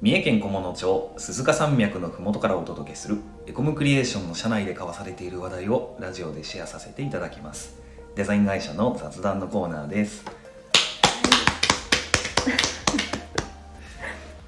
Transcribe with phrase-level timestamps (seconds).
[0.00, 7.74] 三重県菰野町鈴鹿山脈のふもとからお届けするエコムクリエーションの社内で交わされている話題をラジオでシェアさせていただきます。
[8.14, 10.24] デザイン会社の雑談のコーナーです。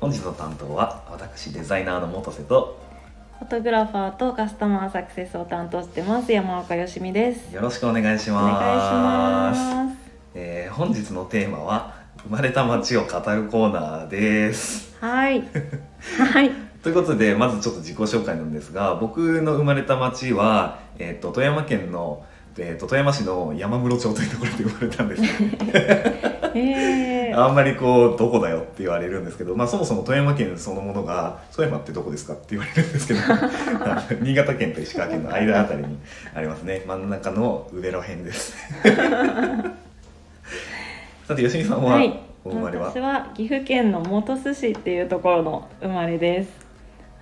[0.00, 2.78] 本日の担当は私デザイナーの元瀬と
[3.40, 6.30] フォトグラファーとカスタマーサクセスを担当してます。
[6.30, 7.52] 山岡よしみです。
[7.52, 8.60] よろしくお願いしおます。
[8.60, 8.82] 願い
[9.56, 9.98] します。
[10.34, 15.42] えー本日のテーマは生まれた街を語るコーナーですはい。
[16.32, 16.50] はい。
[16.82, 22.24] ということでまずちょっと自己紹介なんですが僕の生まれた町は、えー、と富山県の、
[22.56, 25.22] えー、と富山市の山室町というところで生まれたんです
[26.52, 33.20] えー、あんまりこうどこだよって言われるんですけど、まあ、そもそも富山県そのものが富山ってどこですかって言われるんですけど
[34.24, 35.98] 新潟県と石川県の間あたりに
[36.34, 38.56] ありますね真ん中の上の辺です
[41.28, 42.29] さて吉見さんは、はい。
[42.44, 46.66] お生まれは私は岐阜県の本巣市っていうところの生まれです。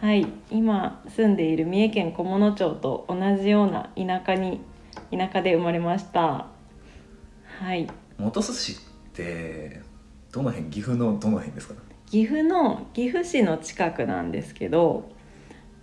[0.01, 0.27] はい。
[0.51, 4.61] 今住んでいる三重県菰野町と同じような田舎に
[5.11, 6.47] 田舎で生まれました。
[7.61, 7.89] はい。
[8.17, 8.77] 本巣市っ
[9.13, 9.83] て
[10.31, 11.75] どの辺岐阜のどの辺ですか？
[12.07, 15.11] 岐阜の岐阜市の近くなんですけど、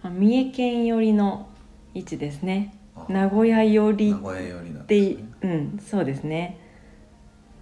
[0.01, 1.49] まあ三重県寄りの
[1.93, 2.73] 位置ですね。
[2.95, 6.57] あ名古屋寄り名古屋寄りなんでですねうんそうですね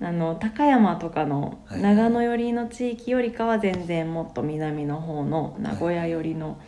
[0.03, 1.81] あの高山とかのはい。
[1.81, 6.59] 長野寄りの地域よりかは全然もっと南の方の名古屋寄りの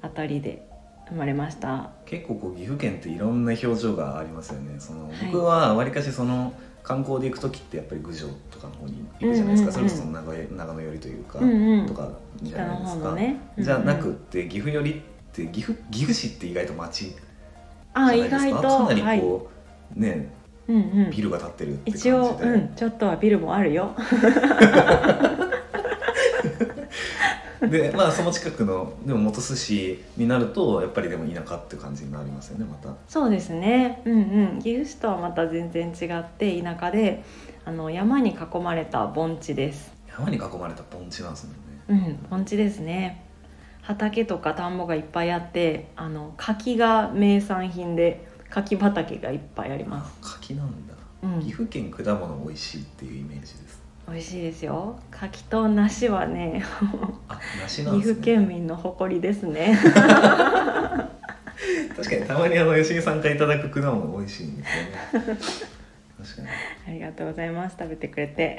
[0.00, 0.66] あたりで
[1.08, 4.76] 生まれました、結構こう岐阜県っていろんな表情がありますよね。
[4.80, 5.14] そのはい。
[5.32, 6.52] 僕はわりかしその
[6.82, 9.88] 観光で行く時ってやっぱり郡上とかの方に行くじゃないですか、うんうんうん。
[9.90, 11.86] それこそ長野長野寄りというか、うんうん。
[11.86, 12.08] とか
[12.42, 13.36] じゃないですか、方のね。
[13.58, 14.10] じゃなくっうん。
[14.10, 14.94] うんて岐阜寄りっ
[15.32, 17.16] て岐阜岐阜市って意外と町じ
[17.94, 18.46] あゃないですか。
[18.48, 18.78] 意外と。
[18.78, 19.50] かなりはい、こ
[19.96, 21.10] う、ねうんうん。
[21.10, 22.74] ビルが建ってるって感じ一で応うん。
[22.74, 23.94] ちょっとはビルもあるよ。
[27.70, 32.94] でまあその近くのでも本巣市になるとやっぱりでも田舎って感じになりますよねまた。
[33.08, 34.02] そうですね。
[34.04, 34.58] うんうん。
[34.60, 37.22] 岐阜市とはまた全然違って田舎で
[37.64, 39.92] あの山に囲まれた盆地です。
[40.08, 41.46] 山に囲まれた盆地なんです
[41.88, 42.06] もんね。
[42.06, 43.24] うん、盆地ですね。
[43.82, 50.94] 畑とか田んぼがいっぱいあってあの柿が名産品で柿畑がいっぱいありまあす、柿なんだ。
[51.22, 53.80] うん、岐阜県果物美味しいっていうイメージです。
[54.06, 54.98] 美味しいですよ。
[55.10, 56.62] 柿と梨はね
[57.28, 59.78] あ梨なん岐です、ね、阜県民の誇りですね。
[61.96, 65.38] 確かにたまにあの吉井さんからいただく果物美味しいんですよね。
[66.18, 66.48] 確かに。
[66.88, 67.76] ありがとうございます。
[67.78, 68.58] 食べてくれて。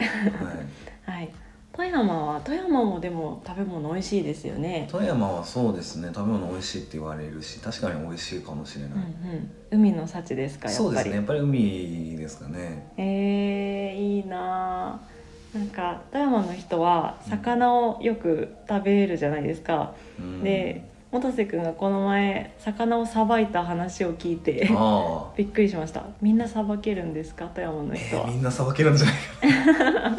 [1.06, 1.14] はい。
[1.18, 1.30] はい
[1.76, 4.88] 富山は富山もでも食べ物美味しいですよね。
[4.92, 6.10] 富山はそうですね。
[6.14, 9.52] 食べ物美味しいって言われるし確かに美味しいかもしれない、うんうん。
[9.72, 10.86] 海の幸ですかやっぱり。
[10.86, 11.16] そうですね。
[11.16, 12.92] やっぱり海ですかね。
[12.96, 15.58] えー、いいなあ。
[15.58, 20.44] なんか富山の人は魚をよく食べるじゃないですか、うん。
[20.44, 24.68] で本瀬君がこの前魚をさばいた話を聞いて
[25.38, 26.04] びっくりしました。
[26.22, 30.18] みんなさばけるんですか富山のえ人は、ーみんなさばけるんじゃないかな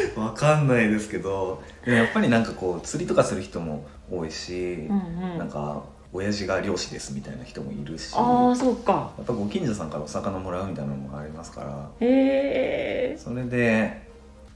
[0.16, 1.62] わかんないですけど。
[1.86, 5.38] やっぱりなんかこう釣りとかする人も多いし、うんうん。
[5.38, 5.82] なんか
[6.12, 9.12] 親父が漁師ですみたいな人もいるしああそうか。
[9.18, 14.08] やっぱご近所さんからお魚もらうみたいなのもありますからへえそれで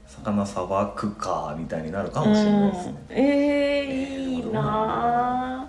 [0.07, 5.65] 魚さばくかみたいになるかもしれないですね、うん、えー、いいなあ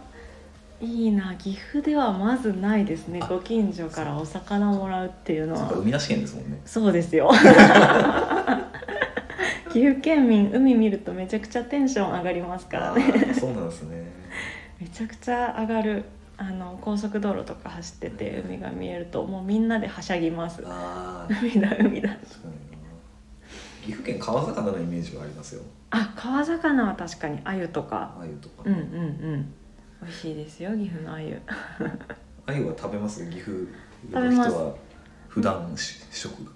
[0.80, 1.34] いいな。
[1.36, 5.60] 岐阜ではまずないですねあご近所からお魚もらうっていうのは。
[5.60, 6.60] そっか海なし県ですもんね。
[6.64, 7.30] そうですよ
[9.74, 14.04] 岐阜県民海見るとめちゃくちゃテンション上がりますからあねーそうなんですね。
[14.80, 16.04] めちゃくちゃ上がる。
[16.36, 20.62] あの高速道路とか走ってて海が見えるともうみんなではしゃぎます。
[20.62, 22.10] 海だ海だ。
[23.82, 25.62] 岐阜県川魚のイメージはありますよ。
[25.90, 28.14] あ川魚は確かに鮎とか。
[28.20, 28.62] 鮎とか。
[28.64, 28.80] うんうんう
[29.36, 29.54] ん。
[30.02, 31.40] 美味しいですよ岐阜の鮎。
[32.46, 33.28] 鮎は食べます？
[33.30, 33.66] 岐阜
[34.12, 34.74] の人は
[35.28, 36.48] 普段し食うん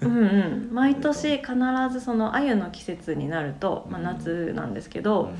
[0.00, 1.52] うん毎年必
[1.90, 4.06] ずその鮎の季節になると、まあ、うん。
[4.06, 5.32] 夏なんですけど、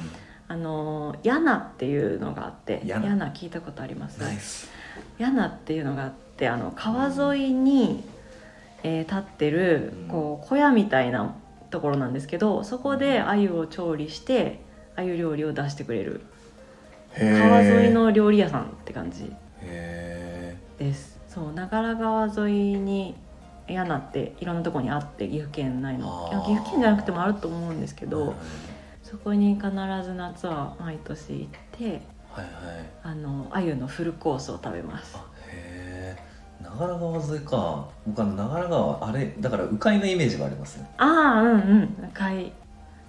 [0.49, 4.20] あのヤナっていうのがあってヤナヤナ聞いたことあります？
[4.20, 4.69] ナイス。
[5.19, 8.03] ヤナっていうのがあってあの川沿いに、
[8.82, 10.09] えー立ってるうん。
[10.09, 11.35] こう小屋みたいな
[11.71, 14.61] ところなんですけどそこで鮎を調理して
[14.97, 16.23] 鮎料理を出してくれる。
[17.17, 19.32] 川沿いの料理屋さんって感じ
[19.62, 21.19] へです。
[21.29, 23.14] そう長良川沿いに
[23.73, 26.29] ヤナっていろんなとこにあって岐阜県内の。
[26.47, 28.35] 岐阜県じゃなくてもあると思うんですけえど、
[29.03, 29.70] そこに必
[30.05, 31.85] ず夏は毎年行って
[32.31, 32.53] はいはい。
[33.03, 35.17] あの鮎のフルコースを食べます。
[35.17, 36.17] あへえ。
[36.62, 37.88] 長良川沿いか。
[38.06, 40.88] 僕あの長良川あれだから鵜飼のイメージがありますね。
[40.99, 41.05] あ
[41.38, 42.05] あうんうん。
[42.12, 42.53] 赤い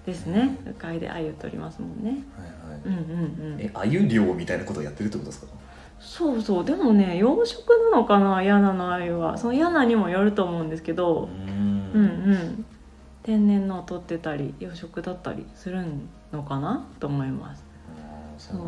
[0.06, 0.56] ですね。
[0.66, 2.10] 鵜飼で鮎取りますもんね。
[2.36, 2.80] はいはい。
[2.84, 3.60] うんうんうん。
[3.60, 5.52] え鮮漁みたいなことをやってるってことですか？
[6.00, 9.36] そうそうでもね養殖なのかなヤナの鮎は。
[9.38, 11.26] そのヤナにもよると思うんですけど。
[11.26, 11.90] ん。
[11.92, 12.64] うんうん。
[13.22, 15.84] 天然のを取ってたり養殖だったりする
[16.32, 16.86] のかな？
[16.98, 17.64] と思います。
[18.38, 18.58] そう。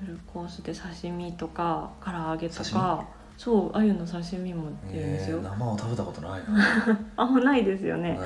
[0.00, 3.06] フルコースで刺身とか唐揚げと刺か
[3.36, 8.18] そう鮎の刺身も出るんですよ、えー生を食べたことないな、 あんまないですよね、はい。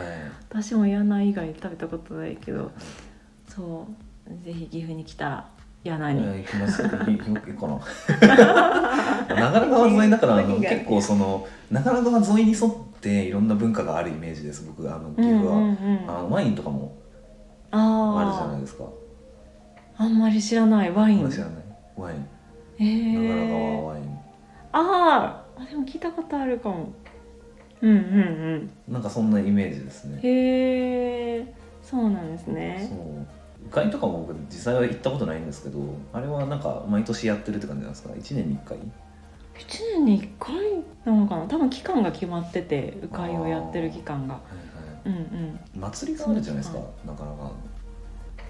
[0.48, 2.70] 私もヤナ以外食べたことないけど。
[3.46, 3.86] そ
[4.30, 4.44] う。
[4.44, 5.50] ぜひ岐阜に来たら
[5.84, 6.82] ヤナに、えー行きます。
[6.82, 8.26] 行き行こうか
[9.34, 9.34] な。
[9.36, 16.92] 長良川沿いだからあの 結構その長良川沿いに沿っていろんな文化があるイメージです僕あの岐阜は、うんうんうんあのワインとかも
[17.72, 18.84] あるじゃあないですか。
[19.96, 21.30] ああんまり知らないワイン。
[21.30, 21.54] 知らない。
[21.96, 22.26] ワイン。
[22.78, 23.48] へ長良え
[23.80, 24.18] 川ワイン。
[24.72, 25.62] あー。
[25.62, 26.92] あでも聞いたことあるかも。
[27.82, 30.14] うんうんなんかそんなイメージですね。
[30.14, 32.54] うんへえそうなんですそう
[33.64, 35.78] ね鵜飼とかも僕実際は行ったことないんですけど
[36.12, 38.82] あれはなんか毎年やってるって感じなんですか？1年に1回？1
[39.96, 40.54] 年に1回
[41.04, 41.46] なのかな？
[41.46, 44.34] 多分期間が決まってて鵜飼をやってる期間が。
[44.34, 44.62] はいはい。
[45.04, 45.60] うんうん。
[45.80, 47.52] 祭りがあるじゃないですかはなかなか。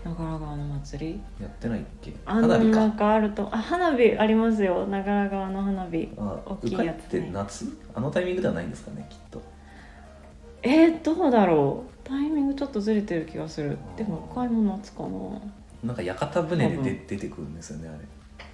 [0.05, 1.20] 長良川の祭り？
[1.41, 2.12] やってないっけ？
[2.25, 2.76] 花火か。
[2.81, 4.87] なんかあるとあ花火ありますよ。
[4.87, 6.09] 長良川の花火。
[6.19, 7.20] あ大きいやつね。
[7.20, 7.79] て夏？
[7.94, 9.41] あのタイミングではないんですかねきっと
[10.62, 11.93] えー、どうだろう。
[12.09, 13.79] タイミングちょっとずれてる気がする。
[13.97, 15.09] でも鵜飼も夏かな
[15.85, 16.85] なんか屋形船で多分。
[16.85, 17.99] 出出てくるんですよねあれ。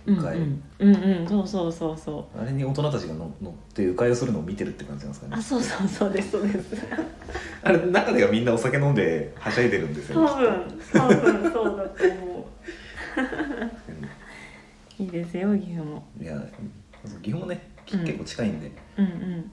[0.07, 1.29] うん鵜飼うんうんうん。
[1.29, 2.41] そうそうそうそう。
[2.41, 5.37] あれに大人たちが乗乗って迂回をするのを見てるって感じなんですかね。
[5.37, 6.77] あそうそうそうですそうです。
[7.63, 12.45] あれ中ではみんなお酒飲んではしゃいでるんですよ多ね分多分そうだと思う。
[15.03, 16.03] いいですよ岐阜も。
[16.21, 16.41] いや
[17.23, 19.51] 岐阜もねきうん結構近いんで、うんうん。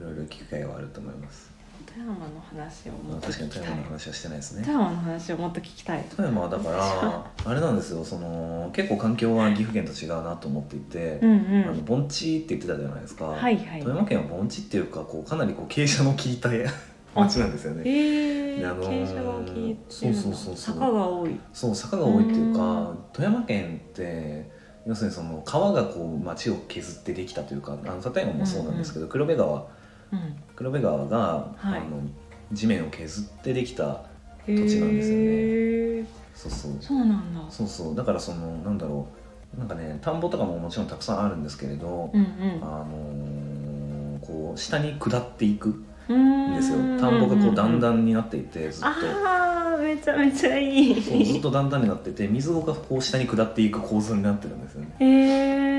[0.00, 1.52] いろいろ機会はあると思います、
[1.94, 4.64] 富山の話をもっと確かに富山の話はしてないですね。
[4.64, 8.04] 富山の話をもっと聞きたい富山はだから あれなんですよ。
[8.04, 13.80] その結構環境は岐阜県と違うなと思っていて、うんあのうん盆地って言ってたじゃないですか、はいはい。
[13.80, 16.50] 富山県は盆地っていうかこうかなりこう傾斜の効い た
[17.14, 17.82] 町なんですよね。
[17.86, 20.74] えー、であのー傾斜が効いてそうそうそうそう。
[20.74, 21.40] 坂が多い。
[21.52, 24.50] そう坂が多いっていううか富山県って
[24.84, 29.66] 要するにその川がこう町を削ってできたというかあの立山もそうなんですけど、黒部川
[30.12, 31.78] うん黒部川が、はい。
[31.78, 32.00] あの
[32.52, 34.02] 地面を削ってできた
[34.46, 36.02] 土地なんですよね。
[36.02, 36.72] ねそうそう。
[36.80, 37.40] そうなんだ。
[37.50, 37.94] そうそう。
[37.94, 39.06] だからそのなんだろ
[39.56, 39.58] う。
[39.58, 42.26] なんかね田んぼとかももちろんたくさんあるんですけれど、うん
[42.60, 46.78] あのーこう下に下っていくんうんですよ。
[46.98, 48.88] 田んぼがこう段だ々になっていてずっと。
[48.88, 51.24] あーめちゃめちゃいい。
[51.24, 54.96] ずっと段々になってて水がこう下に下っていく構造になってるんですよね。
[54.98, 55.73] へえ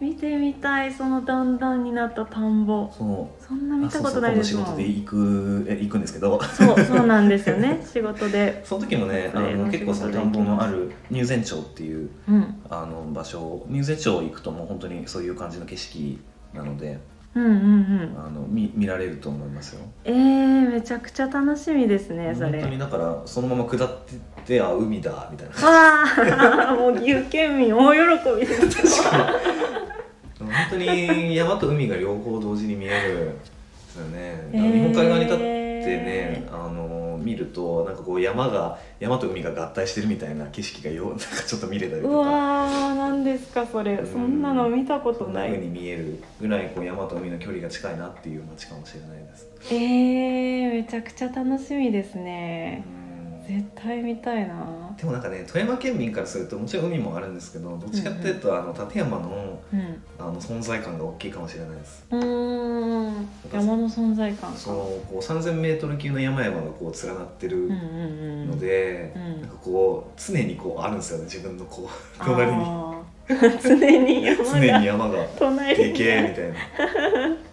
[0.00, 2.88] 見てみたいその段々になった田んぼ。
[2.96, 4.76] そうそんな見たことないです今もん。
[4.76, 6.40] 度仕事で行くえ行くんですけど。
[6.42, 8.60] そうそうなんですよね 仕事で。
[8.64, 12.54] その時もねあのの結構その田んぼのある入善町っていううん。
[12.70, 16.18] あの場所入善町行くともう本当にそういう感じの景色
[16.54, 16.98] なので
[17.34, 18.16] うんうんうん。
[18.24, 19.80] あの見見られると思いますよ。
[20.04, 22.52] えー、めちゃくちゃ楽しみですねそれ。
[22.52, 25.54] 本当にだからそのまま下ってってあ海だみたいな。
[25.60, 28.00] ああもう岐阜県民大喜
[28.40, 29.02] びです。
[29.12, 29.67] 本
[30.70, 43.92] 当に山と海が両方同時に見えるんですよね、日本海側に立ってねあの見るとなんかこう山が山と海が合体してるみたいな景色がよ なんかちょっと見れたりとうかわー何ですかそれ。
[43.94, 44.06] うん。
[44.06, 49.48] そんなの見たことそんなない風に見えるぐらいこう山と海の距離が近いなっていう街かもしれないです。
[49.70, 52.97] えー、めちゃくちゃ楽しみですうねん
[53.48, 54.94] 絶対見たいな。
[54.98, 60.02] でもなんかね富山県民からするともちろん海もあるんですけどどっちかっていうと、あの立山のうん。
[60.18, 62.04] あの存在感が大きいかもしれないです。
[62.10, 63.28] うーん。
[63.52, 64.58] 山の存在感か。
[64.58, 64.74] そう
[65.10, 67.78] こう 3000m 級の山々がこう連なってるうんうんう
[68.44, 68.50] ん。
[68.50, 69.40] ので、うん。
[69.40, 72.64] なんかこう常にこうあるんですよね自分のこう隣に。
[73.62, 77.36] 常に山 常がに山が隣にでけえみたいな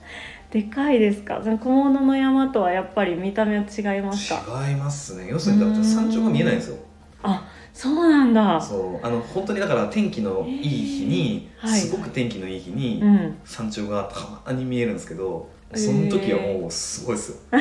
[0.51, 1.41] でかいですか？
[1.43, 4.65] その小物の山とはやっぱり見た目は違いますか？
[4.69, 5.27] 違いますね。
[5.29, 6.77] 要するに山頂が見えないんですよ。
[7.23, 8.61] あそうなんだ。
[8.61, 9.05] そう。
[9.05, 10.67] あの本当にだから天気のいい
[10.99, 11.79] 日に、えーはい。
[11.79, 13.37] すごく天気のいい日に、うん。
[13.43, 17.37] 山頂がたまに見えるんですけどその時はもうすごいですよ、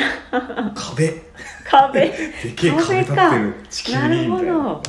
[0.75, 1.07] 壁。
[1.11, 1.23] で
[1.69, 2.11] 壁
[2.55, 3.55] けえ壁立ってる。
[3.71, 4.53] 地球なるほにみたいな。
[4.55, 4.83] ど。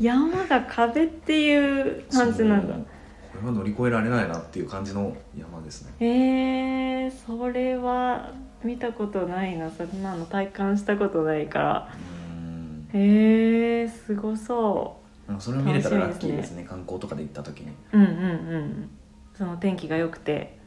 [0.00, 2.74] 山が壁っていう感じなんだ
[3.44, 5.94] は乗り越えられないなっていう感じの山ですね。
[6.00, 8.32] えー、それは
[8.62, 9.70] 見たことないな。
[9.70, 11.88] そんなの体感したことないから。
[12.30, 12.88] うん。
[12.92, 16.64] えー、すごそなんかそれを見れたらラッキーでですすね。
[16.64, 17.70] 観光とかで行った時に。
[17.92, 18.90] ううんうんうん。
[19.36, 20.58] その天気が良くて。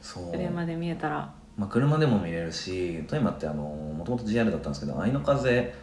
[0.00, 0.36] そう。
[0.36, 1.34] 上まで見えたら。
[1.56, 5.74] まあ、車でも見れるし富山ってあのもともと JR だったんですけど愛の風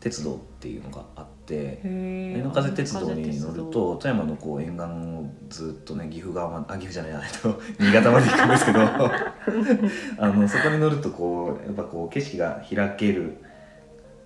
[0.00, 8.80] 鉄道っていうのがあってへ愛の風鉄道に乗ると富山のこう沿岸をずっとね岐阜側まあ岐阜じゃないえっと新潟まで行くんですけど
[10.18, 13.36] あのそこに乗るとこうやっぱこう景色が開ける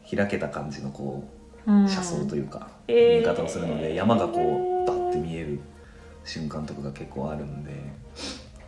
[0.09, 1.25] 開けた感じのこ
[1.67, 3.19] う車窓というか、えー。
[3.21, 5.61] 見方をするので山がこうバッて見える
[6.25, 7.73] 瞬間とかが結構あるんで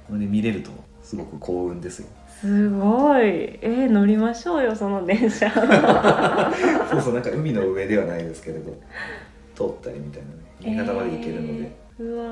[0.07, 0.71] これで見れると
[1.11, 2.07] すごく幸運ですよ。
[2.40, 3.25] すごい。
[3.25, 5.50] えー、乗りましょうよその電車。
[6.88, 8.73] そうそうなんか海の上ではないですけれど
[9.57, 10.35] 通ったりみたいなね。
[10.61, 11.52] 新潟まで行けるので、
[11.99, 12.25] えーうわ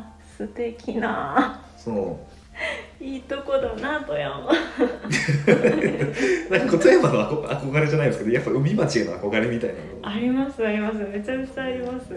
[0.00, 0.02] ー
[0.36, 1.62] 素敵な。
[1.78, 2.18] そ
[3.00, 3.04] う。
[3.04, 4.40] いいとこだな富山。
[6.50, 10.16] なんか富山の憧憧れじゃないですけどやっぱ海町への憧れみたいなの。
[10.16, 10.96] ありますあります。
[10.98, 12.08] めちゃめちゃあります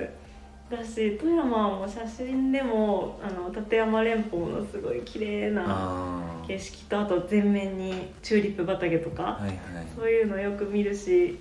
[0.70, 9.58] だし富山はもう写真でもあの立山連峰のすごい綺麗な景色とあと全面にチューリップ畑とか、はいはい。
[9.96, 11.40] そういうのよく見るし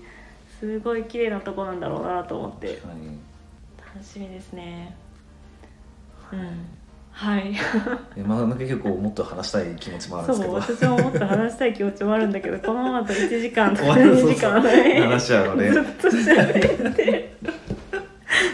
[0.60, 2.80] すごい綺麗なとこなんだろうなと思って。
[3.78, 4.94] 楽しみですね。
[6.32, 6.76] うん。
[7.10, 7.54] はい。
[8.16, 17.36] えまあなんか結構もっと話したい気持ちもあるんですそうけど私ももっと話したい気持ちもあるんだけどこのままだと1時間とか終わる2時間話しちゃうのでずっと喋って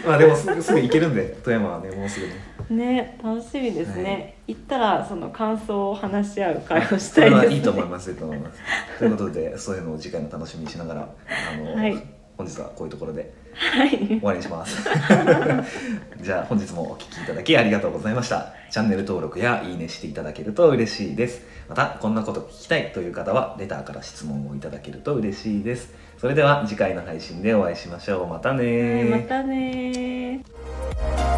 [0.05, 2.33] まあでもすぐすぐ行けるんで富山はねもうすぐね。
[2.69, 4.09] ね楽しみですね、は
[4.47, 4.55] い。
[4.55, 8.59] 行ったらその感想を話し合う会をしたいです、ね、はいいと思いますいいと思います。
[8.99, 13.89] ということでそういうのを次回の楽しみにしながらあの、はい本日はこういうところではい。
[14.07, 14.83] 終わりにします。
[16.21, 18.53] じゃあ本日もお聞きいただきありがとうございました。
[18.71, 21.41] チャンネル登録やいいねしていただけると嬉しいです。
[21.69, 25.93] またこんなこと聞きたいという方はレターから質問をいただけると嬉しいです。
[26.17, 28.27] それでは次回の配信でお会いしましょう。
[28.27, 31.32] またねはいまたねー